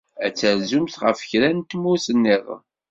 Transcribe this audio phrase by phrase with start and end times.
[0.25, 2.61] Ad terzumt ɣef kra n tmurt niḍen?